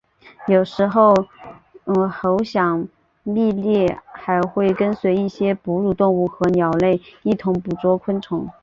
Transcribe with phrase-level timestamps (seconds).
[0.47, 1.15] 有时黑
[2.09, 2.87] 喉响
[3.21, 8.49] 蜜䴕还会跟随一些哺乳动物和鸟类一同捕捉昆虫。